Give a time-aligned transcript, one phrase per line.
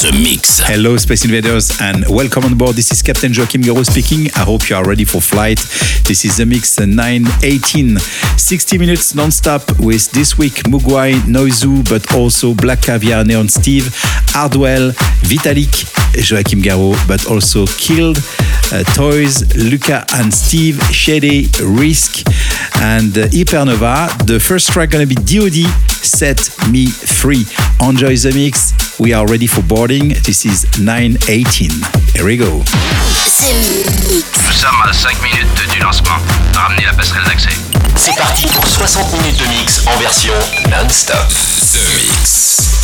[0.00, 0.60] The Mix.
[0.60, 2.76] Hello, Space Invaders, and welcome on board.
[2.76, 4.30] This is Captain Joachim Garou speaking.
[4.36, 5.58] I hope you are ready for flight.
[6.04, 7.98] This is The Mix 918.
[7.98, 13.88] 60 minutes non-stop with this week Mugwai, Noizu, but also Black Caviar, Neon Steve,
[14.32, 18.18] Hardwell, Vitalik, Joachim Garou, but also Killed,
[18.72, 22.26] uh, Toys, Luca and Steve, Shady, Risk,
[22.80, 24.26] and uh, Hypernova.
[24.26, 27.44] The first track gonna be DOD, Set Me Free.
[27.80, 28.89] Enjoy the mix.
[29.00, 30.10] We are ready for boarding.
[30.10, 31.70] This is 918.
[32.12, 32.62] Here we go.
[34.44, 36.18] Nous sommes à 5 minutes du lancement.
[36.52, 37.48] Ramenez la passerelle d'accès.
[37.96, 40.34] C'est parti pour 60 minutes de mix en version
[40.68, 41.28] non-stop.
[41.72, 42.79] The Mix.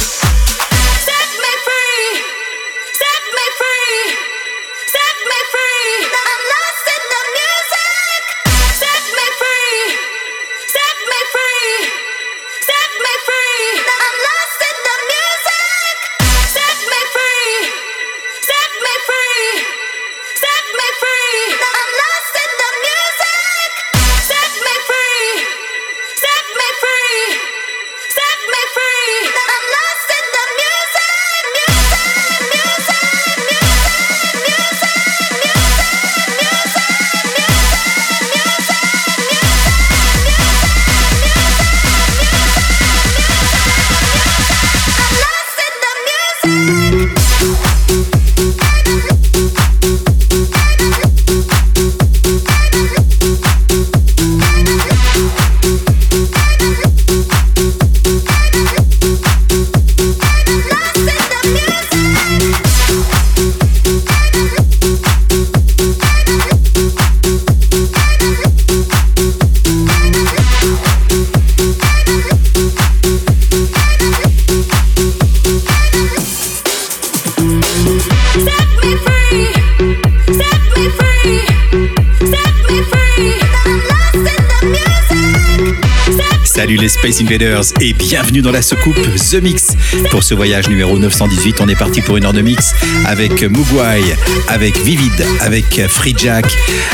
[86.88, 89.68] Space Invaders et bienvenue dans la soucoupe The Mix.
[90.10, 92.74] Pour ce voyage numéro 918, on est parti pour une heure de mix
[93.04, 94.02] avec Mugwai,
[94.48, 96.46] avec Vivid, avec Free Jack,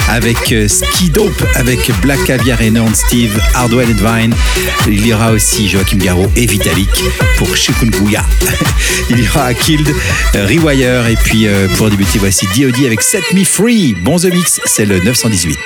[0.08, 4.34] avec Ski Dope, avec Black Caviar et Neon Steve, Hardwell et Divine.
[4.86, 7.04] Il y aura aussi Joachim Garraud et Vitalik
[7.36, 8.24] pour Chikungunya.
[9.10, 9.94] Il y aura Killed,
[10.34, 13.94] Rewire et puis euh, pour débuter, voici DOD avec Set Me Free.
[13.94, 15.58] Bon The Mix, c'est le 918.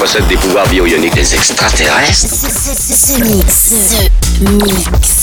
[0.00, 1.14] Possède des pouvoirs bio-ioniques.
[1.14, 5.19] Des extraterrestres Ce mix.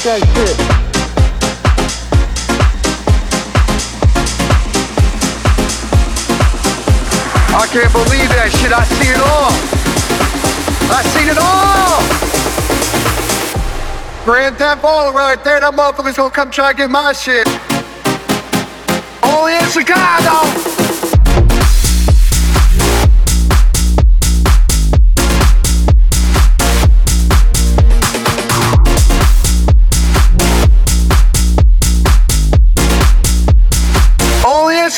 [0.00, 0.20] I
[7.66, 8.72] can't believe that shit.
[8.72, 9.50] I see it all.
[10.94, 11.98] I seen it all.
[14.24, 15.58] Grand Theft Auto right there.
[15.58, 17.48] That motherfucker's gonna come try and get my shit.
[19.24, 20.77] Only in Chicago.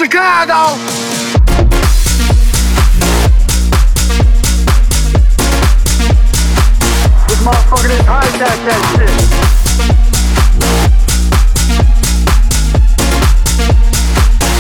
[0.01, 0.79] Chicago.
[7.29, 9.13] This motherfucker just hijacked that shit.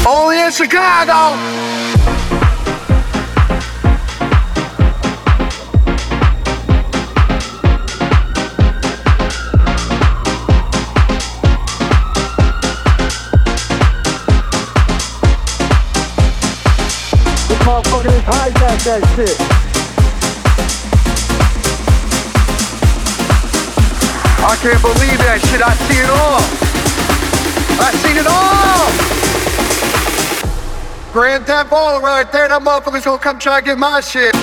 [0.07, 1.70] Only in Chicago.
[18.85, 19.37] That shit.
[24.43, 25.63] I can't believe that shit.
[25.63, 26.41] I see it all.
[27.79, 28.91] I seen it all.
[31.13, 32.49] Grand Theft right there.
[32.49, 34.35] That motherfucker's gonna come try to get my shit.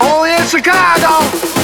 [0.00, 1.59] Only in Chicago.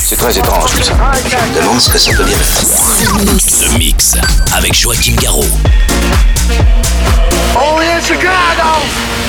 [0.00, 0.94] C'est très étrange tout ça.
[1.24, 3.16] Je me demande ce que ça peut bien faire.
[3.38, 4.16] Ce mix.
[4.56, 5.46] Avec Joachim Garraud.
[7.54, 8.40] Only in Chicago.
[8.82, 9.19] We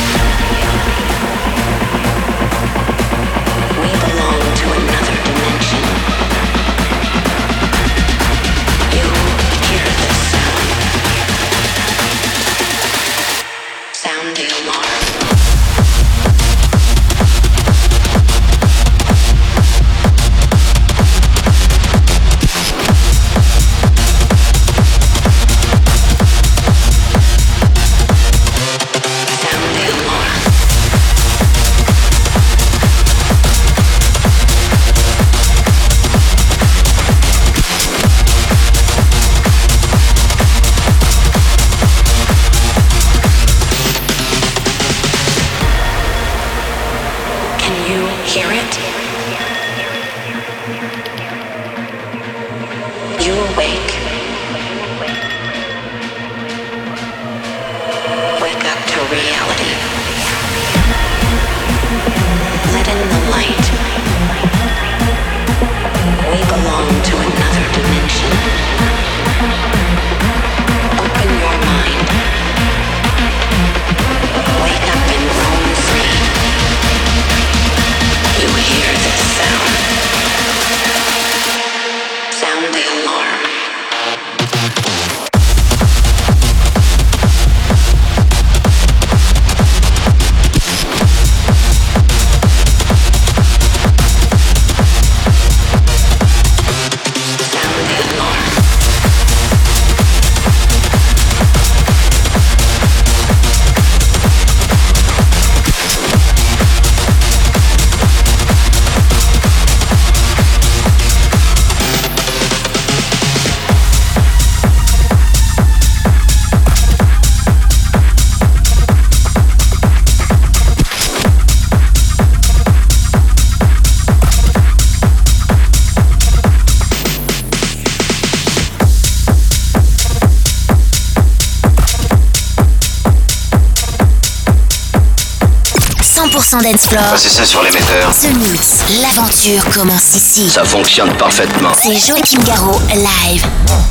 [136.51, 137.03] 100% dance floor.
[137.15, 138.11] C'est ça sur l'émetteur.
[138.11, 140.49] The Mix, l'aventure commence ici.
[140.49, 141.71] Ça fonctionne parfaitement.
[141.81, 143.90] C'est Joachim Garraud, live.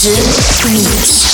[0.00, 0.10] The
[0.70, 1.27] Mix.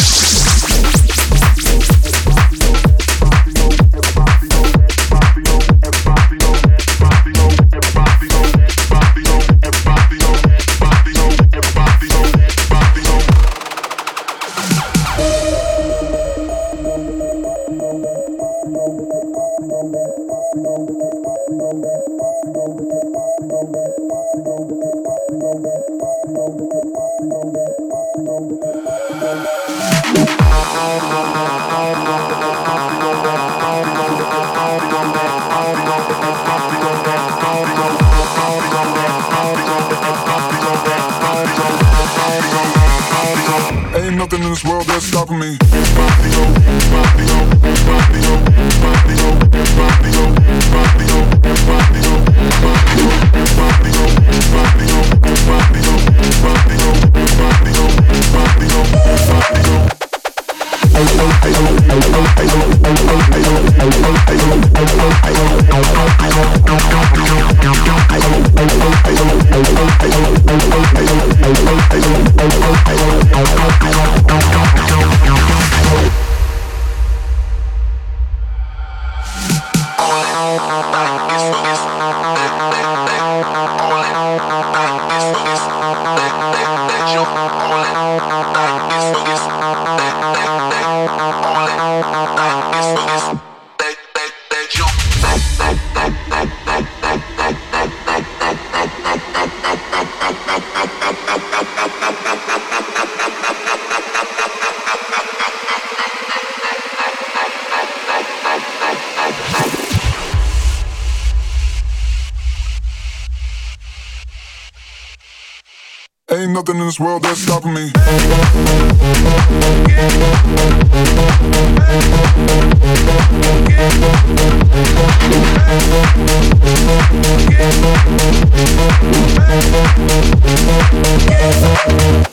[116.35, 117.93] Ain't nothing in this world that's stopping me.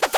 [0.02, 0.11] Yeah.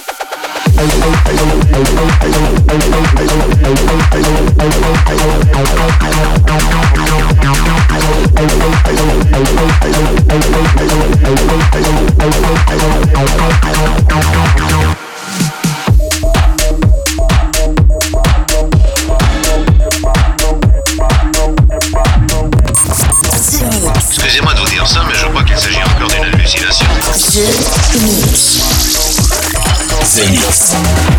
[24.09, 26.87] Excusez-moi de vous dire ça, mais je crois qu'il s'agit encore d'une hallucination.
[30.15, 31.12] the.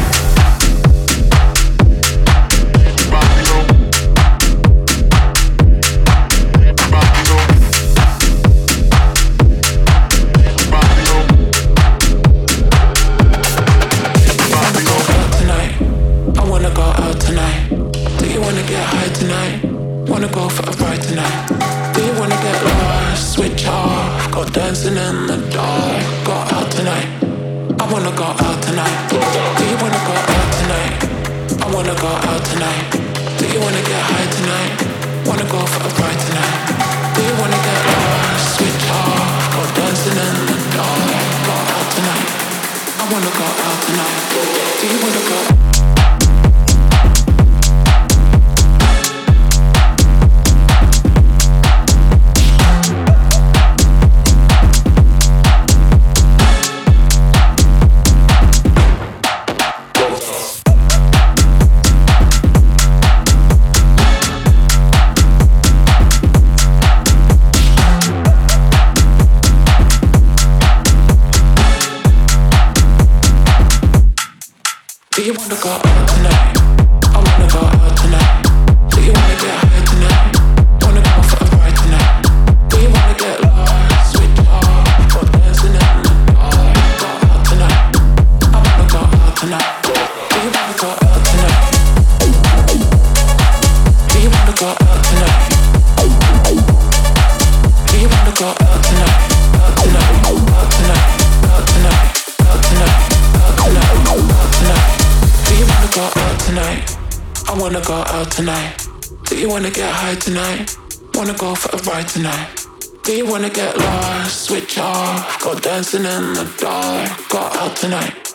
[111.87, 112.67] right tonight.
[113.03, 114.47] Do you wanna get lost?
[114.47, 115.43] Switch off.
[115.43, 117.29] Go dancing in the dark.
[117.29, 118.35] Go out tonight.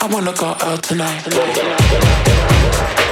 [0.00, 1.22] I wanna go out tonight.
[1.24, 3.09] tonight.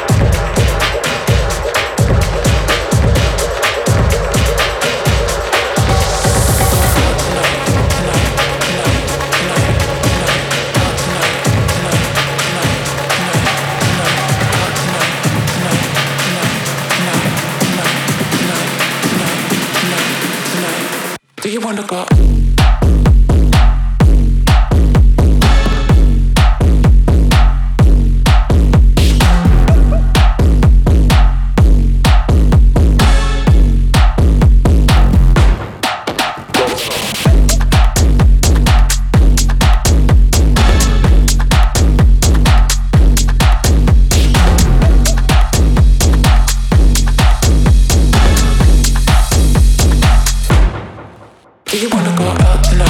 [51.69, 52.88] Do you wanna go out tonight?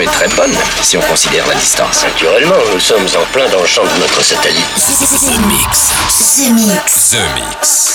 [0.00, 0.52] est très bonne
[0.82, 2.04] si on considère la distance.
[2.04, 4.64] Naturellement, nous sommes en plein dans le champ de notre satellite.
[4.74, 5.92] The Mix.
[6.38, 7.10] The Mix.
[7.10, 7.93] The Mix.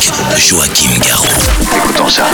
[0.00, 1.26] Joachim Garraud.
[1.76, 2.24] Écoutons ça.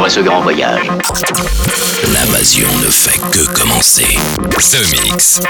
[0.00, 0.90] À ce grand voyage.
[2.12, 4.16] L'invasion ne fait que commencer.
[4.70, 5.40] The Mix.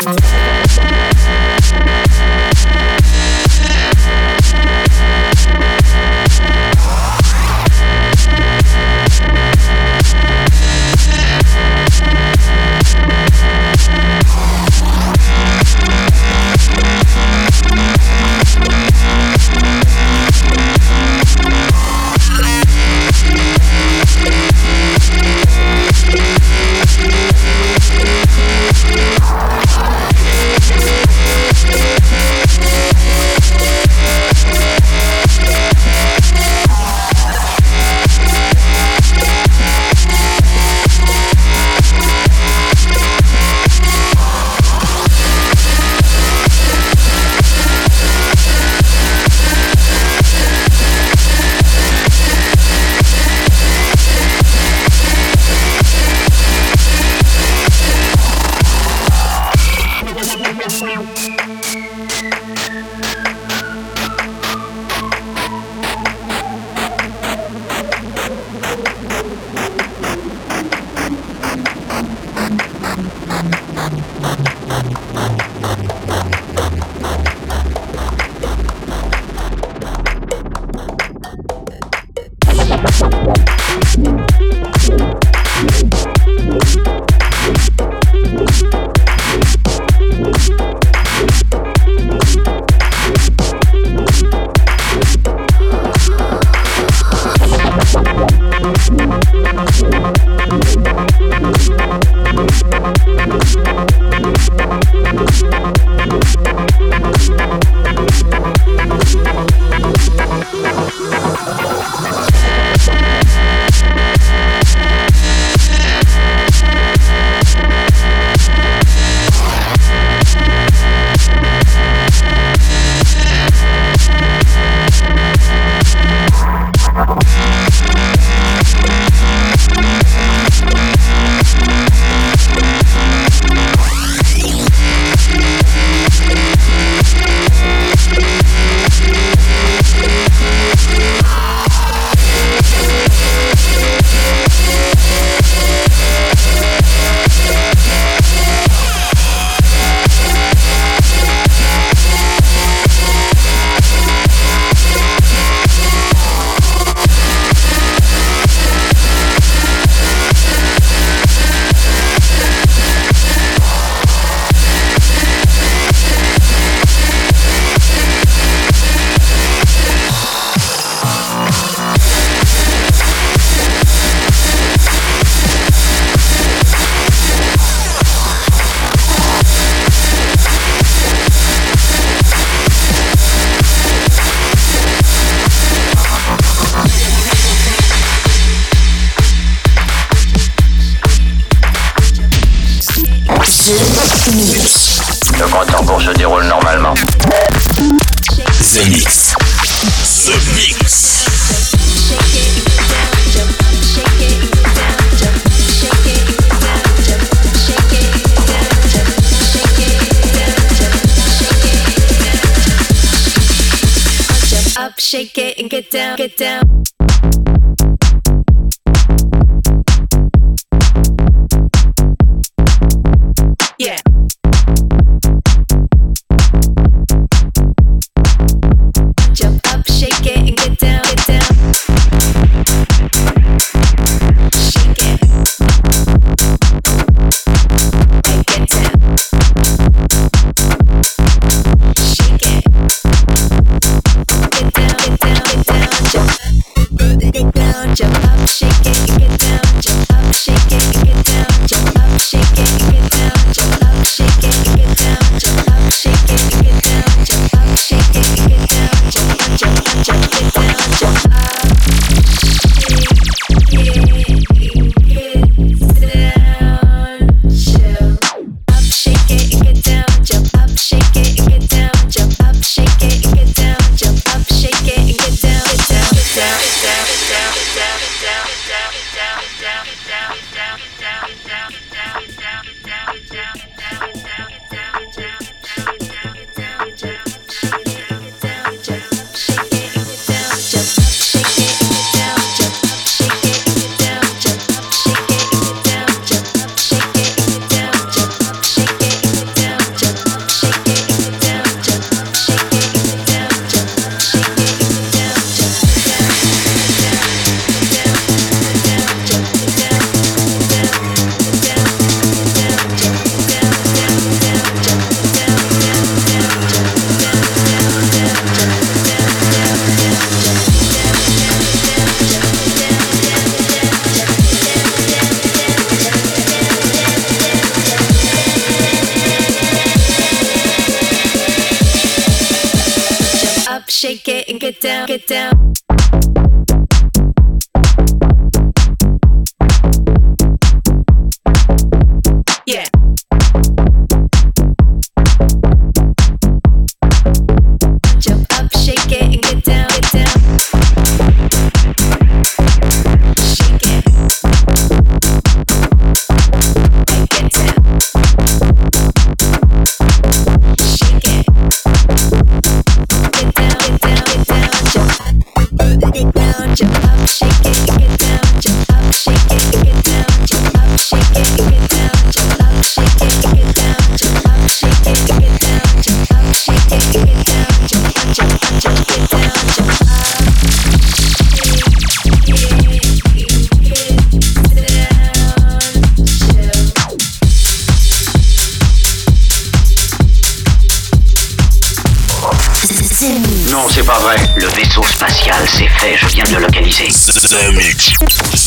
[397.35, 398.62] The Mix.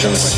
[0.00, 0.37] questions.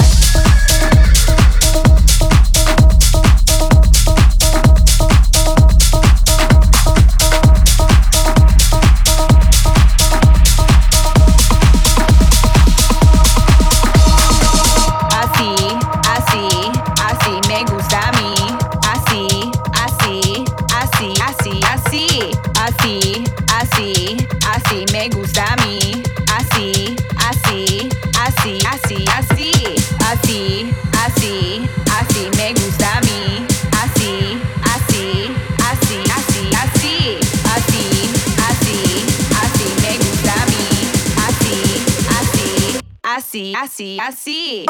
[43.15, 44.65] así, así, así.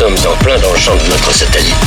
[0.00, 1.79] Sommes en plein dans le champ de notre satellite.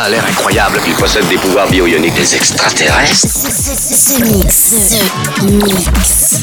[0.00, 0.80] Ça a l'air incroyable.
[0.86, 2.14] Il possède des pouvoirs bio-ioniques.
[2.14, 3.26] Des extraterrestres
[4.22, 4.94] Mix.
[5.42, 6.40] Mix.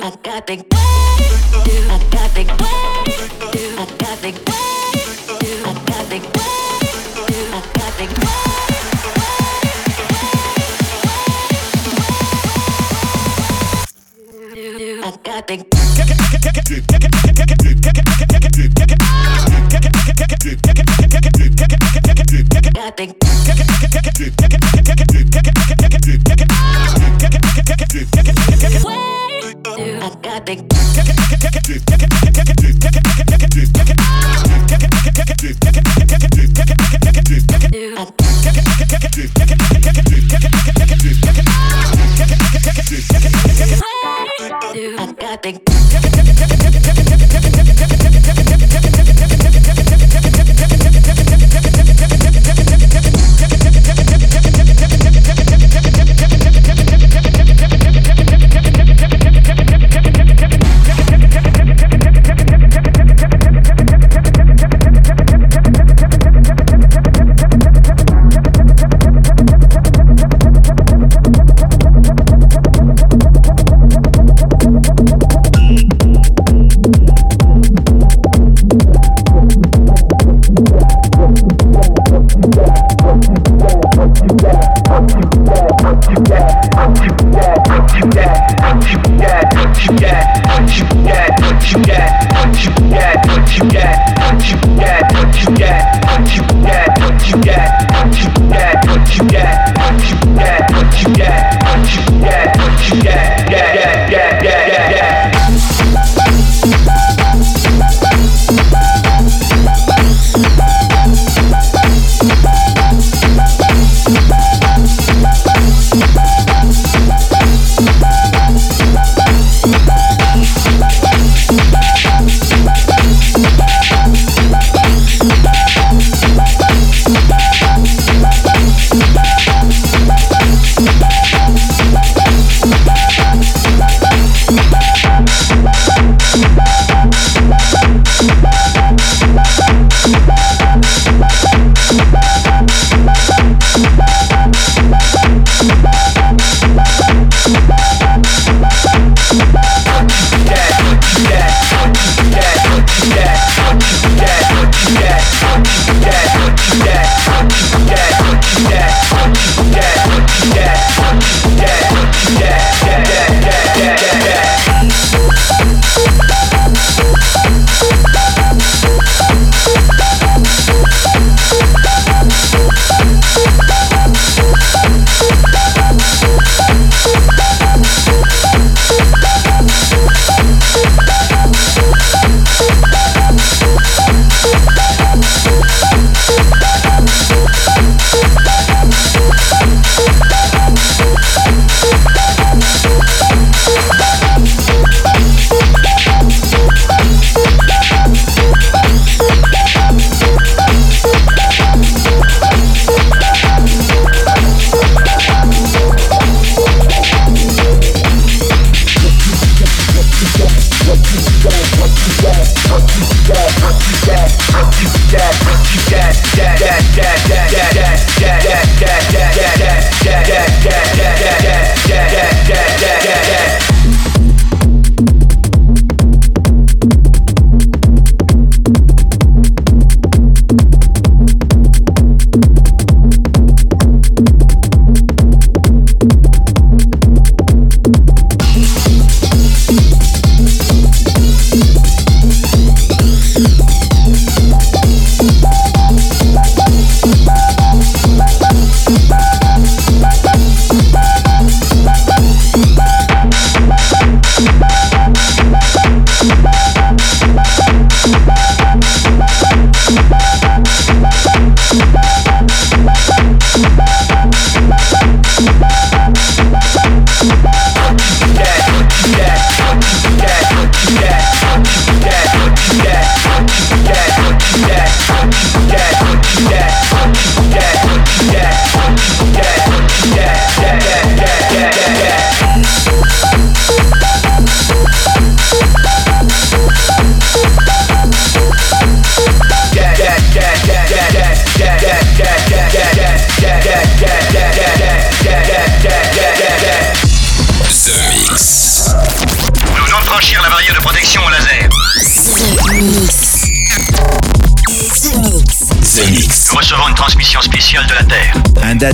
[0.00, 0.87] I got big.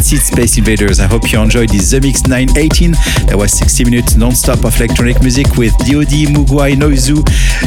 [0.04, 1.00] That's it, Space Invaders.
[1.00, 2.92] I hope you enjoyed this The Mix 918.
[3.26, 7.24] That was 60 minutes non-stop of electronic music with DOD, Mugwai, Noizu,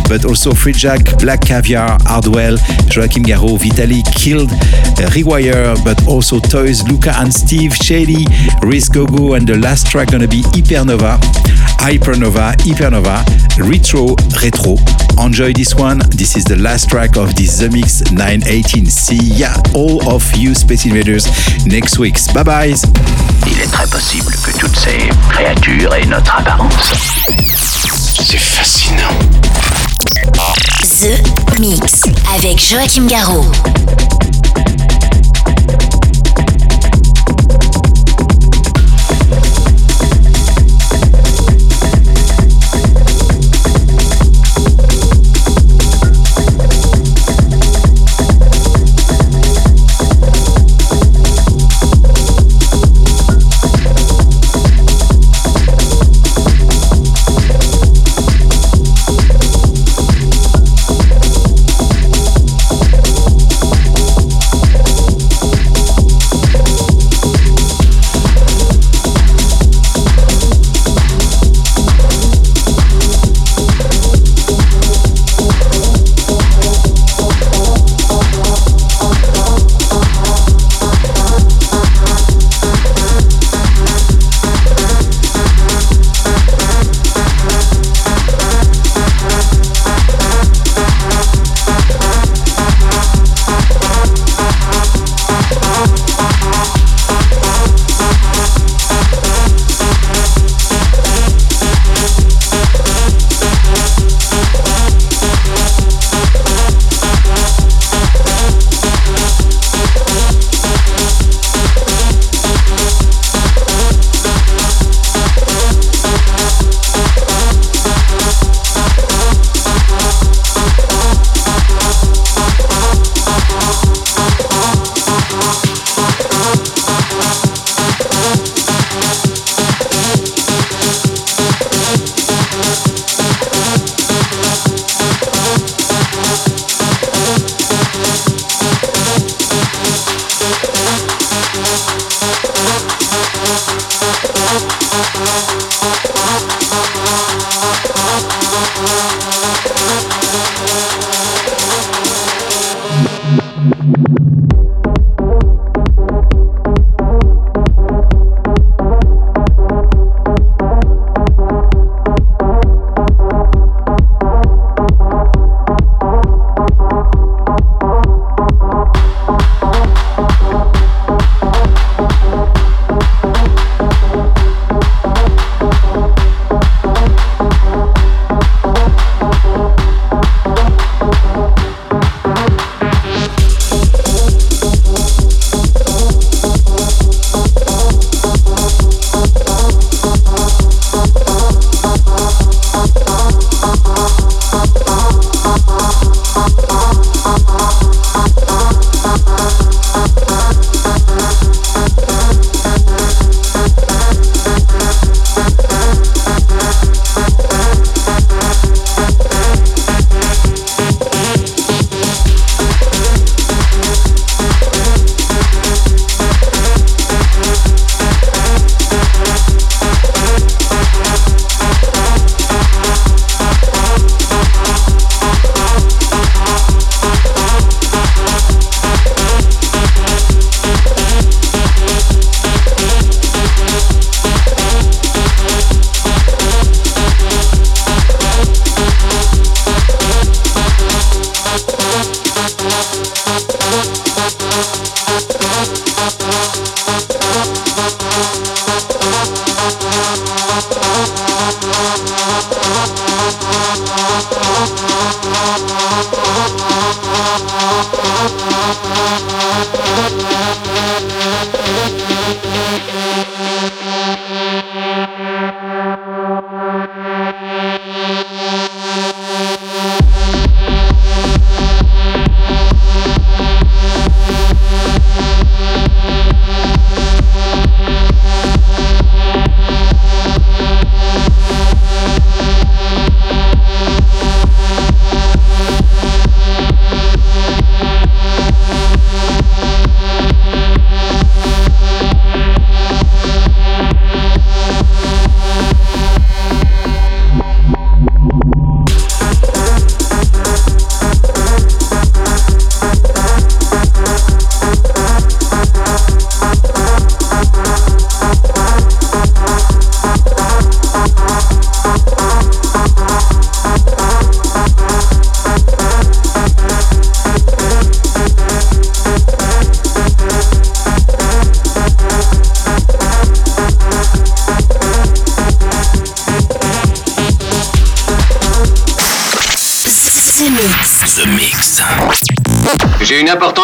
[0.07, 2.57] but also Free Jack, Black Caviar, Hardwell,
[2.93, 8.25] Joachim Garraud, Vitali, Killed, uh, Rewire, but also Toys, Luca and Steve, Shady,
[8.61, 11.17] Riz Gogo, and the last track gonna be Hypernova.
[11.79, 13.23] Hypernova, Hypernova,
[13.69, 14.75] Retro, Retro.
[15.23, 15.99] Enjoy this one.
[16.09, 18.85] This is the last track of this The Mix 918.
[18.85, 21.25] See ya, all of you Space Invaders,
[21.65, 22.17] next week.
[22.33, 22.75] Bye bye.
[23.47, 26.73] Il est très possible que toutes ces créatures aient notre apparence.
[28.21, 29.17] C'est fascinant.
[30.99, 32.03] The Mix
[32.35, 33.45] avec Joachim Garraud.